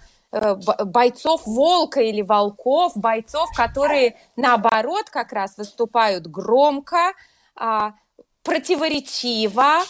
[0.85, 7.13] бойцов волка или волков, бойцов, которые наоборот как раз выступают громко,
[7.59, 7.91] э,
[8.43, 9.83] противоречиво,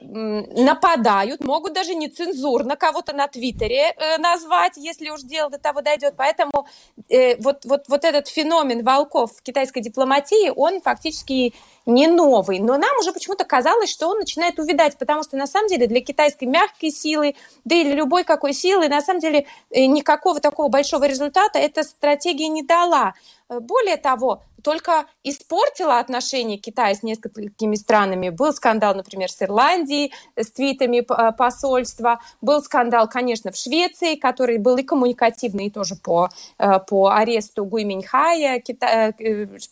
[0.00, 6.14] нападают, могут даже нецензурно кого-то на Твиттере э, назвать, если уж дело до того дойдет.
[6.16, 6.66] Поэтому
[7.08, 11.54] э, вот, вот, вот этот феномен волков в китайской дипломатии, он фактически
[11.86, 12.58] не новый.
[12.58, 16.00] Но нам уже почему-то казалось, что он начинает увидать, потому что на самом деле для
[16.00, 21.04] китайской мягкой силы, да или любой какой силы, на самом деле э, никакого такого большого
[21.04, 23.14] результата эта стратегия не дала.
[23.48, 28.30] Э, более того, только испортила отношения Китая с несколькими странами.
[28.30, 32.20] Был скандал, например, с Ирландией, с твитами э, посольства.
[32.40, 37.64] Был скандал, конечно, в Швеции, который был и коммуникативный, и тоже по, э, по аресту
[37.64, 39.14] Гуй Миньхая, Кита...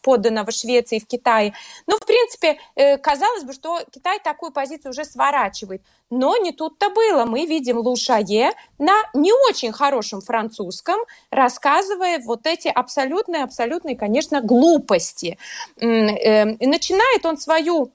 [0.02, 1.54] подданного Швеции в Китае.
[1.86, 2.58] Но, в принципе,
[3.02, 5.82] казалось бы, что Китай такую позицию уже сворачивает.
[6.10, 7.24] Но не тут-то было.
[7.24, 10.98] Мы видим Лу Шае на не очень хорошем французском,
[11.30, 15.38] рассказывая вот эти абсолютные, абсолютные, конечно, глупости.
[15.78, 17.92] Эм, и начинает он свою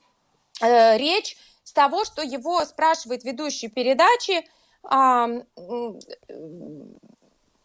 [0.60, 4.46] э, речь с того, что его спрашивает ведущий передачи,
[4.84, 5.28] а,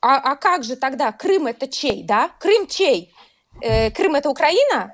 [0.01, 2.29] а, а как же тогда Крым это чей, да?
[2.39, 3.13] Крым чей?
[3.61, 4.93] э, Крым это Украина,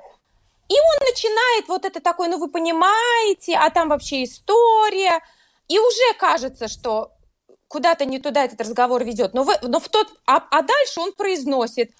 [0.68, 5.20] и он начинает вот это такое, ну вы понимаете, а там вообще история,
[5.68, 7.12] и уже кажется, что
[7.68, 9.34] куда-то не туда этот разговор ведет.
[9.34, 11.92] Но в, но в тот, а, а дальше он произносит,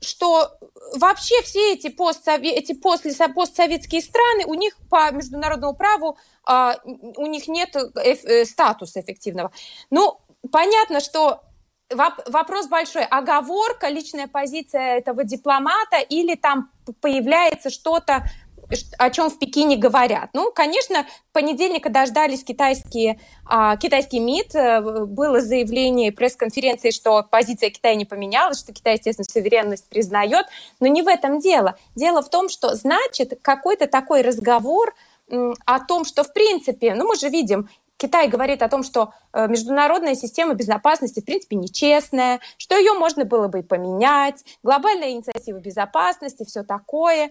[0.00, 0.52] что
[0.94, 7.26] вообще все эти, постсове, эти после, постсоветские страны, у них по международному праву а, у
[7.26, 9.52] них нет эф, э, статуса эффективного.
[9.90, 11.42] Ну, понятно, что
[11.90, 13.04] вопрос большой.
[13.04, 18.24] Оговорка, личная позиция этого дипломата или там появляется что-то,
[18.98, 20.30] о чем в Пекине говорят.
[20.32, 27.94] Ну, конечно, понедельника дождались китайские, а, китайский МИД, э, было заявление пресс-конференции, что позиция Китая
[27.94, 30.46] не поменялась, что Китай, естественно, суверенность признает,
[30.78, 31.76] но не в этом дело.
[31.96, 34.94] Дело в том, что значит какой-то такой разговор
[35.30, 37.68] о том, что в принципе, ну мы же видим,
[38.00, 43.26] Китай говорит о том, что э, международная система безопасности, в принципе, нечестная, что ее можно
[43.26, 47.30] было бы поменять, глобальная инициатива безопасности, все такое.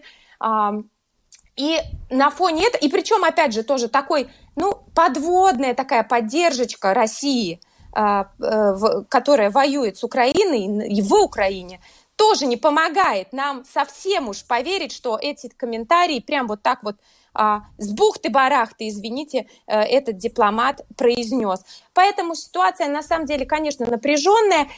[1.56, 1.78] И
[2.10, 7.60] на фоне этого, и причем, опять же, тоже такой, ну, подводная такая поддержка России,
[7.92, 11.80] а, э, которая воюет с Украиной и в Украине,
[12.14, 16.96] тоже не помогает нам совсем уж поверить, что эти комментарии прям вот так вот
[17.32, 21.64] а, с бухты-барахты, извините, э, этот дипломат произнес.
[21.94, 24.68] Поэтому ситуация на самом деле, конечно, напряженная.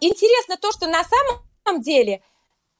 [0.00, 2.22] Интересно то, что на самом деле,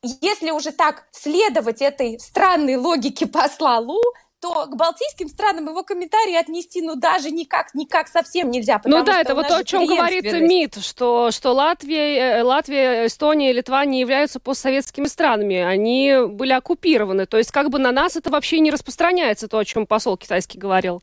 [0.02, 4.00] если уже так следовать этой странной логике посла Лу,
[4.40, 8.80] то к балтийским странам его комментарии отнести, ну, даже никак, никак совсем нельзя.
[8.84, 13.50] Ну да, это вот то, о чем говорит МИД, что, что Латвия, э, Латвия, Эстония
[13.50, 15.58] и Литва не являются постсоветскими странами.
[15.58, 17.26] Они были оккупированы.
[17.26, 20.58] То есть как бы на нас это вообще не распространяется, то, о чем посол китайский
[20.58, 21.02] говорил.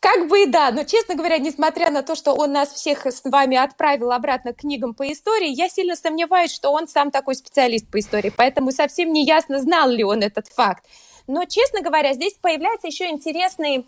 [0.00, 3.22] Как бы и да, но, честно говоря, несмотря на то, что он нас всех с
[3.24, 7.90] вами отправил обратно к книгам по истории, я сильно сомневаюсь, что он сам такой специалист
[7.90, 10.84] по истории, поэтому совсем не ясно, знал ли он этот факт.
[11.26, 13.86] Но, честно говоря, здесь появляется еще интересный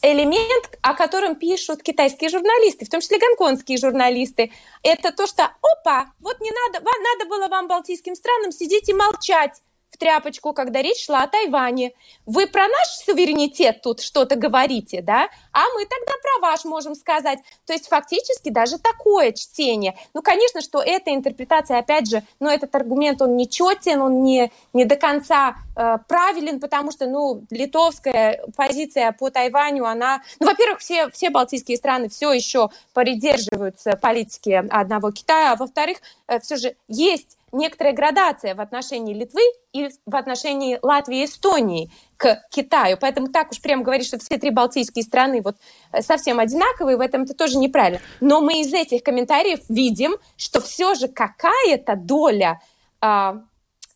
[0.00, 4.52] элемент, о котором пишут китайские журналисты, в том числе гонконгские журналисты,
[4.84, 8.94] это то, что, опа, вот не надо, вам, надо было вам, балтийским странам, сидеть и
[8.94, 9.60] молчать
[9.98, 11.92] в тряпочку, когда речь шла о Тайване.
[12.24, 15.28] Вы про наш суверенитет тут что-то говорите, да?
[15.52, 17.40] А мы тогда про ваш можем сказать.
[17.66, 19.96] То есть фактически даже такое чтение.
[20.14, 24.52] Ну, конечно, что эта интерпретация, опять же, ну, этот аргумент, он не четен, он не,
[24.72, 30.22] не до конца э, правилен, потому что, ну, литовская позиция по Тайваню, она...
[30.38, 36.38] Ну, во-первых, все, все балтийские страны все еще придерживаются политики одного Китая, а во-вторых, э,
[36.38, 42.40] все же есть некоторая градация в отношении Литвы и в отношении Латвии и Эстонии к
[42.50, 42.96] Китаю.
[43.00, 45.56] Поэтому так уж прямо говорить, что все три балтийские страны вот
[45.92, 48.00] э, совсем одинаковые, в этом это тоже неправильно.
[48.20, 52.60] Но мы из этих комментариев видим, что все же какая-то доля
[53.00, 53.42] а,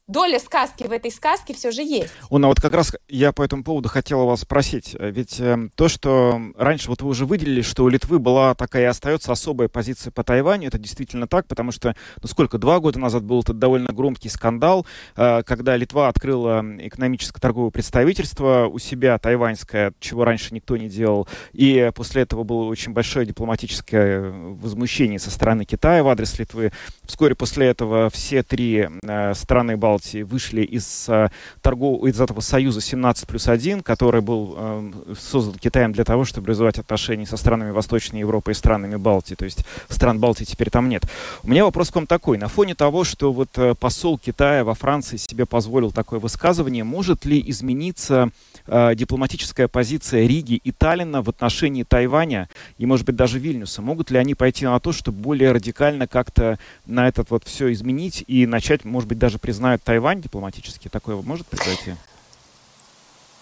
[0.09, 2.13] доля сказки в этой сказке все же есть.
[2.29, 4.97] Уна, вот как раз я по этому поводу хотела вас спросить.
[4.99, 8.87] Ведь э, то, что раньше вот вы уже выделили, что у Литвы была такая и
[8.87, 13.23] остается особая позиция по Тайваню, это действительно так, потому что, ну сколько, два года назад
[13.23, 14.87] был этот довольно громкий скандал,
[15.17, 21.29] э, когда Литва открыла экономическое торговое представительство у себя, тайваньское, чего раньше никто не делал,
[21.53, 26.73] и после этого было очень большое дипломатическое возмущение со стороны Китая в адрес Литвы.
[27.05, 31.29] Вскоре после этого все три э, страны Балтии Балтии вышли из, э,
[31.61, 32.07] торгов...
[32.07, 36.79] из этого союза 17 плюс 1, который был э, создан Китаем для того, чтобы развивать
[36.79, 39.35] отношения со странами Восточной Европы и странами Балтии.
[39.35, 41.05] То есть стран Балтии теперь там нет.
[41.43, 42.39] У меня вопрос к вам такой.
[42.39, 47.27] На фоне того, что вот э, посол Китая во Франции себе позволил такое высказывание, может
[47.27, 48.31] ли измениться
[48.67, 53.83] э, дипломатическая позиция Риги и Таллина в отношении Тайваня и, может быть, даже Вильнюса?
[53.83, 58.25] Могут ли они пойти на то, чтобы более радикально как-то на этот вот все изменить
[58.27, 60.89] и начать, может быть, даже признают Тайвань дипломатически?
[60.89, 61.95] Такое может произойти?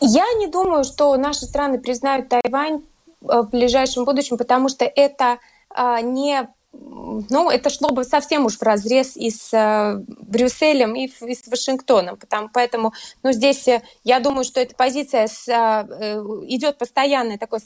[0.00, 2.82] Я не думаю, что наши страны признают Тайвань
[3.22, 8.56] э, в ближайшем будущем, потому что это а, не ну, это шло бы совсем уж
[8.56, 12.16] в разрез и с э, Брюсселем, и, и с Вашингтоном.
[12.16, 12.92] Потому, поэтому
[13.24, 15.82] ну, здесь э, я думаю, что эта позиция с, э,
[16.46, 17.60] идет постоянное такое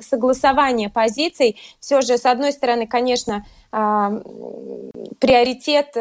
[0.00, 1.56] согласование позиций.
[1.78, 3.76] Все же, с одной стороны, конечно, э,
[5.20, 5.96] приоритет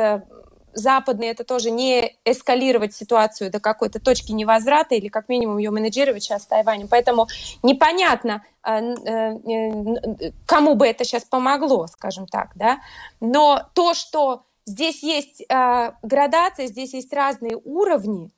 [0.73, 6.23] западный это тоже не эскалировать ситуацию до какой-то точки невозврата или как минимум ее менеджировать
[6.23, 6.87] сейчас с Тайванем.
[6.87, 7.27] Поэтому
[7.63, 12.79] непонятно, э, э, кому бы это сейчас помогло, скажем так, да.
[13.19, 18.31] Но то, что здесь есть э, градация, здесь есть разные уровни,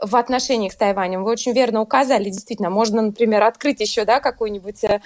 [0.00, 1.24] в отношениях с Тайванем.
[1.24, 5.00] Вы очень верно указали, действительно, можно, например, открыть еще да, какое-нибудь э,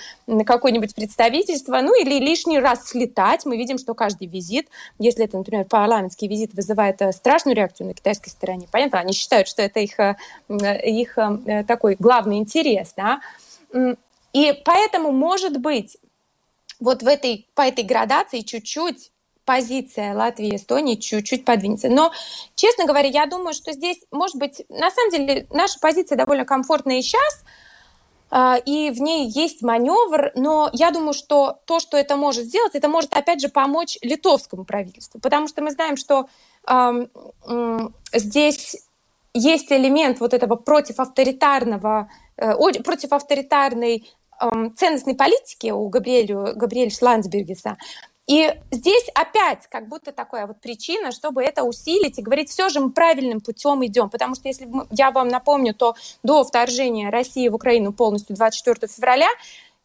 [0.45, 3.47] какое представительство, ну или лишний раз слетать.
[3.47, 4.69] Мы видим, что каждый визит,
[4.99, 9.49] если это, например, парламентский визит, вызывает э, страшную реакцию на китайской стороне, понятно, они считают,
[9.49, 10.17] что это их, э,
[10.49, 11.17] их
[11.67, 13.21] такой главный интерес, да,
[14.33, 15.97] и поэтому, может быть,
[16.81, 19.11] вот в этой, по этой градации чуть-чуть
[19.45, 21.89] позиция Латвии и Эстонии чуть-чуть подвинется.
[21.89, 22.13] Но,
[22.55, 26.99] честно говоря, я думаю, что здесь, может быть, на самом деле наша позиция довольно комфортная
[26.99, 27.45] и сейчас,
[28.35, 32.75] а, и в ней есть маневр, но я думаю, что то, что это может сделать,
[32.75, 36.29] это может, опять же, помочь литовскому правительству, потому что мы знаем, что
[36.67, 37.07] э,
[37.47, 37.79] э,
[38.15, 38.77] здесь
[39.35, 46.91] есть элемент вот этого против авторитарного, э, против авторитарной э, ценностной политики у Габриэля, Габриэля
[46.91, 47.77] Шландсбергеса,
[48.27, 52.81] и здесь опять как будто такая вот причина, чтобы это усилить и говорить, все же
[52.81, 54.11] мы правильным путем идем.
[54.11, 59.29] Потому что если я вам напомню, то до вторжения России в Украину полностью 24 февраля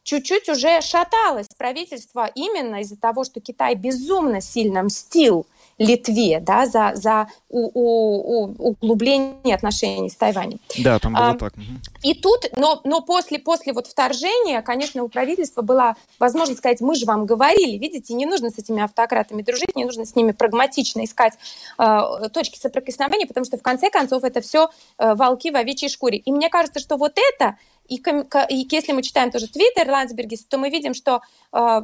[0.03, 5.47] чуть-чуть уже шаталось правительство именно из-за того, что Китай безумно сильно мстил
[5.78, 10.59] Литве, да, за, за у, у, у углубление отношений с Тайванем.
[10.80, 11.53] Да, там было а, так.
[12.03, 16.95] И тут, но, но после, после вот вторжения, конечно, у правительства была возможность сказать, мы
[16.95, 21.03] же вам говорили, видите, не нужно с этими автократами дружить, не нужно с ними прагматично
[21.05, 21.34] искать
[21.78, 26.17] э, точки соприкосновения, потому что в конце концов это все э, волки в овечьей шкуре.
[26.17, 27.57] И мне кажется, что вот это
[27.88, 27.95] и,
[28.49, 31.21] и если мы читаем тоже Твиттер Ландсбергис, то мы видим, что
[31.53, 31.82] э,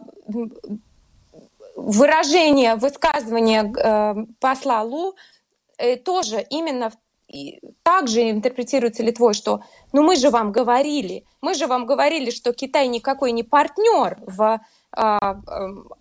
[1.75, 5.15] выражение, высказывание э, посла Лу
[5.77, 6.91] э, тоже именно
[7.81, 9.61] также интерпретируется Литвой, что
[9.91, 14.59] ну мы же вам говорили, мы же вам говорили, что Китай никакой не партнер в
[14.95, 15.17] э,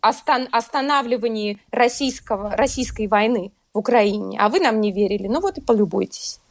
[0.01, 5.27] остан останавливании российского, российской войны в Украине, а вы нам не верили.
[5.27, 6.42] Ну вот и полюбуйтесь.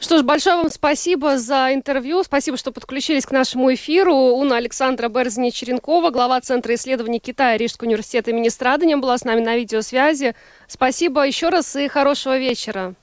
[0.00, 2.22] Что ж, большое вам спасибо за интервью.
[2.24, 4.14] Спасибо, что подключились к нашему эфиру.
[4.14, 9.56] Уна Александра Берзини-Черенкова, глава Центра исследований Китая Рижского университета имени Страдания, была с нами на
[9.56, 10.34] видеосвязи.
[10.66, 12.94] Спасибо еще раз и хорошего вечера.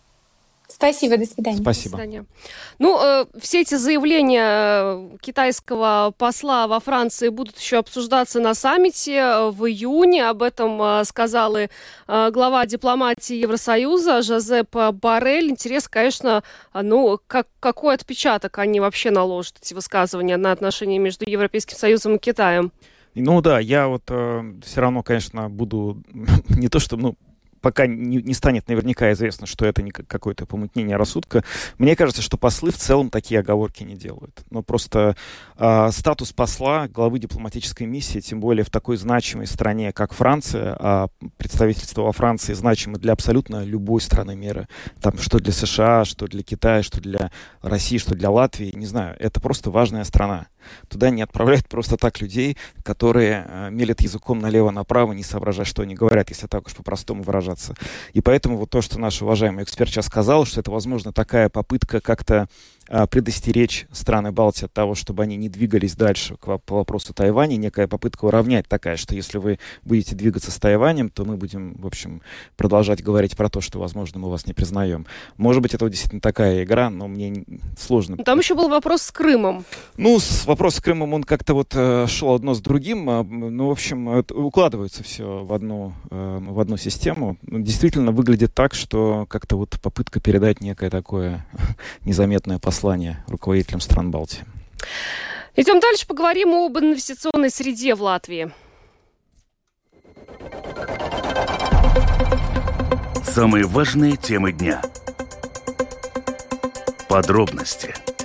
[0.71, 1.57] Спасибо, до свидания.
[1.57, 1.97] Спасибо.
[1.97, 2.25] До свидания.
[2.77, 9.15] Ну, э, все эти заявления э, китайского посла во Франции будут еще обсуждаться на саммите
[9.15, 10.27] э, в июне.
[10.27, 11.69] Об этом э, сказал и
[12.07, 15.49] э, глава дипломатии Евросоюза Жозеп Барель.
[15.49, 16.43] Интересно, конечно,
[16.73, 22.17] э, ну, как, какой отпечаток они вообще наложат, эти высказывания, на отношения между Европейским Союзом
[22.17, 22.71] и Китаем.
[23.15, 26.03] Ну да, я вот э, все равно, конечно, буду
[26.49, 27.15] не то, что, ну,
[27.61, 31.43] пока не, не станет наверняка известно, что это не какое-то помутнение рассудка,
[31.77, 34.43] мне кажется, что послы в целом такие оговорки не делают.
[34.49, 35.15] Но просто
[35.57, 41.07] э, статус посла, главы дипломатической миссии, тем более в такой значимой стране, как Франция, а
[41.37, 44.67] представительство во Франции значимо для абсолютно любой страны мира.
[45.01, 47.31] Там что для США, что для Китая, что для
[47.61, 50.47] России, что для Латвии, не знаю, это просто важная страна.
[50.87, 55.95] Туда не отправляют просто так людей, которые э, мелят языком налево-направо, не соображая, что они
[55.95, 57.75] говорят, если так уж по-простому выражаться.
[58.13, 62.01] И поэтому вот то, что наш уважаемый эксперт сейчас сказал, что это, возможно, такая попытка
[62.01, 62.47] как-то
[63.11, 67.87] предостеречь страны Балтии от того, чтобы они не двигались дальше к, по вопросу Тайваня, некая
[67.87, 72.21] попытка уравнять такая, что если вы будете двигаться с Тайванем, то мы будем, в общем,
[72.57, 75.05] продолжать говорить про то, что, возможно, мы вас не признаем.
[75.37, 77.45] Может быть, это действительно такая игра, но мне
[77.77, 78.17] сложно.
[78.17, 79.65] Там еще был вопрос с Крымом.
[79.97, 83.09] Ну, с, вопрос с Крымом, он как-то вот э, шел одно с другим.
[83.09, 87.37] А, ну, в общем, укладывается все в одну, э, в одну систему.
[87.43, 91.45] Действительно выглядит так, что как-то вот попытка передать некое такое
[92.03, 94.45] незаметное послание послание руководителям стран Балтии.
[95.57, 98.51] Идем дальше, поговорим об инвестиционной среде в Латвии.
[103.21, 104.81] Самые важные темы дня.
[107.09, 107.93] Подробности–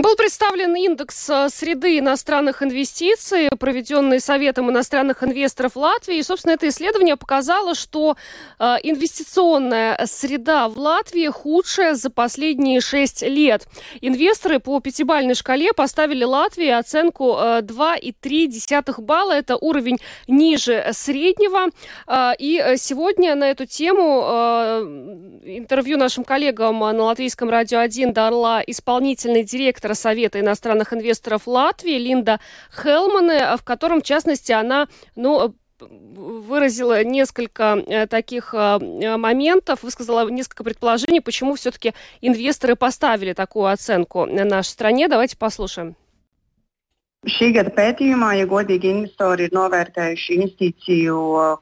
[0.00, 6.16] Был представлен индекс э, среды иностранных инвестиций, проведенный Советом иностранных инвесторов Латвии.
[6.16, 8.16] И, собственно, это исследование показало, что
[8.58, 13.66] э, инвестиционная среда в Латвии худшая за последние шесть лет.
[14.00, 19.32] Инвесторы по пятибалльной шкале поставили Латвии оценку э, 2,3 балла.
[19.32, 21.66] Это уровень ниже среднего.
[22.38, 24.22] И сегодня на эту тему
[25.44, 31.98] интервью нашим коллегам на Латвийском радио 1 дала исполнительный директор директора Совета иностранных инвесторов Латвии
[31.98, 40.28] Линда Хелмане, в котором, в частности, она ну, выразила несколько э, таких э, моментов, высказала
[40.28, 45.08] несколько предположений, почему все-таки инвесторы поставили такую оценку нашей стране.
[45.08, 45.96] Давайте послушаем.
[47.28, 51.16] Šī gada pētījumā, ja godīgi investori ir novērtējuši investīciju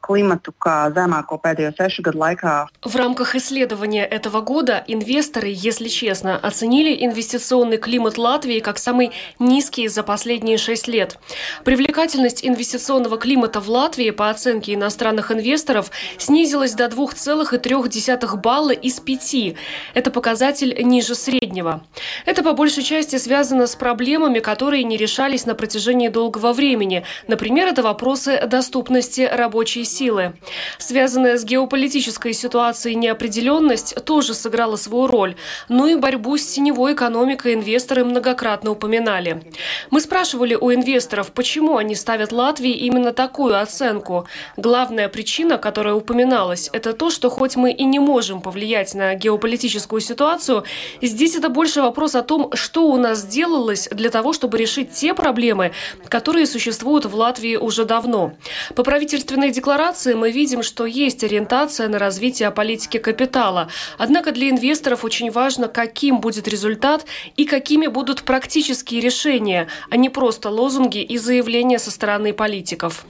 [0.07, 2.53] klimatu kā zemāko pēdējo sešu gadu laikā.
[2.85, 9.89] В рамках исследования этого года инвесторы, если честно, оценили инвестиционный климат Латвии как самый низкий
[9.89, 11.19] за последние шесть лет.
[11.65, 19.57] Привлекательность инвестиционного климата в Латвии по оценке иностранных инвесторов снизилась до 2,3 балла из 5.
[19.95, 21.83] Это показатель ниже среднего.
[22.27, 27.05] Это по большей части связано с проблемами, которые не решались на протяжении долгого времени.
[27.27, 30.35] Например, это вопросы доступности рабочей силы.
[30.79, 35.35] Связанная с геополитической ситуацией неопределенность тоже сыграла свою роль.
[35.69, 39.43] Ну и борьбу с теневой экономикой инвесторы многократно упоминали.
[39.91, 44.29] Мы спрашивали у инвесторов, почему они ставят Латвии именно такую оценку.
[44.57, 50.01] Главная причина, которая упоминалась, это то, что хоть мы и не можем повлиять на геополитическую
[50.01, 50.65] ситуацию,
[51.01, 55.15] здесь это больше вопрос о том, что у нас сделалось для того, чтобы решить те
[55.15, 55.71] проблемы, проблемы,
[56.09, 58.33] которые существуют в Латвии уже давно.
[58.75, 63.69] По правительственной декларации мы видим, что есть ориентация на развитие политики капитала.
[63.99, 70.11] Однако для инвесторов очень важно, каким будет результат и какими будут практические решения, а не
[70.11, 73.07] просто лозунги и заявления со стороны политиков.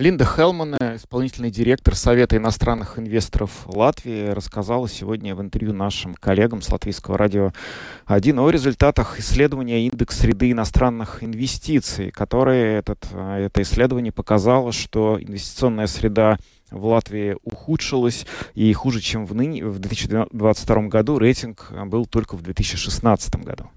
[0.00, 6.70] Линда Хелман, исполнительный директор Совета иностранных инвесторов Латвии, рассказала сегодня в интервью нашим коллегам с
[6.70, 7.52] Латвийского радио
[8.06, 15.86] 1 о результатах исследования индекс среды иностранных инвестиций, которое этот, это исследование показало, что инвестиционная
[15.86, 16.38] среда
[16.70, 22.42] в Латвии ухудшилась, и хуже, чем в, ныне, в 2022 году, рейтинг был только в
[22.42, 23.68] 2016 году.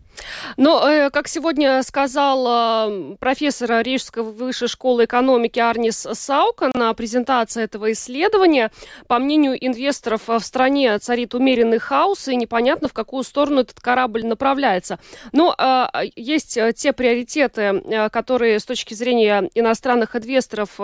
[0.57, 7.63] Но, э, как сегодня сказал э, профессор Рижской высшей школы экономики Арнис Саука на презентации
[7.63, 8.71] этого исследования,
[9.07, 14.25] по мнению инвесторов, в стране царит умеренный хаос, и непонятно, в какую сторону этот корабль
[14.25, 14.99] направляется.
[15.31, 15.85] Но э,
[16.15, 20.79] есть те приоритеты, которые с точки зрения иностранных инвесторов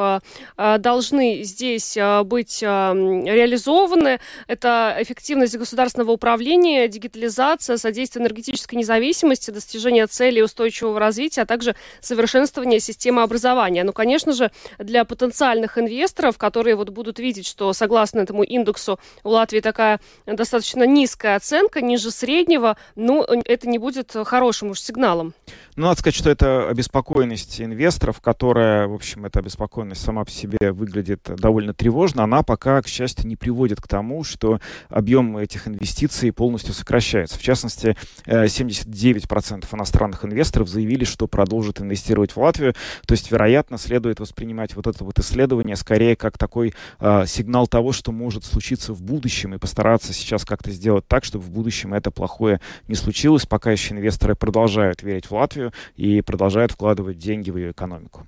[0.58, 4.20] должны здесь быть реализованы.
[4.48, 11.76] Это эффективность государственного управления, дигитализация, содействие энергетической независимости, независимости, достижения целей устойчивого развития, а также
[12.01, 13.84] совершенствование системы образования.
[13.84, 19.30] Ну, конечно же, для потенциальных инвесторов, которые вот будут видеть, что согласно этому индексу у
[19.30, 25.34] Латвии такая достаточно низкая оценка, ниже среднего, ну, это не будет хорошим уж сигналом.
[25.80, 30.74] Ну, надо сказать, что это обеспокоенность инвесторов, которая, в общем, эта обеспокоенность сама по себе
[30.74, 32.26] выглядит довольно тревожно.
[32.26, 34.60] Она пока, к счастью, не приводит к тому, что
[34.90, 37.40] объем этих инвестиций полностью сокращается.
[37.40, 42.74] В частности, 79 9% иностранных инвесторов заявили, что продолжат инвестировать в Латвию.
[43.08, 47.94] То есть, вероятно, следует воспринимать вот это вот исследование скорее как такой э, сигнал того,
[47.94, 52.12] что может случиться в будущем, и постараться сейчас как-то сделать так, чтобы в будущем это
[52.12, 52.60] плохое
[52.90, 57.72] не случилось, пока еще инвесторы продолжают верить в Латвию и продолжают вкладывать деньги в ее
[57.72, 58.28] экономику.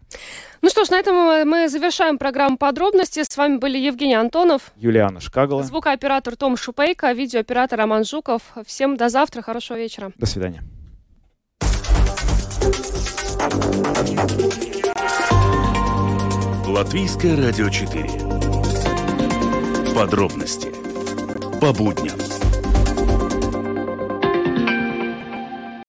[0.62, 1.16] Ну что ж, на этом
[1.48, 3.24] мы завершаем программу подробности.
[3.28, 8.42] С вами были Евгений Антонов, Юлиана Шкагала, звукооператор Том Шупейко, видеооператор Роман Жуков.
[8.66, 10.12] Всем до завтра, хорошего вечера.
[10.18, 10.64] До свидания.
[16.68, 18.10] Латвийское радио 4.
[19.96, 20.72] Подробности
[21.60, 22.18] по будням.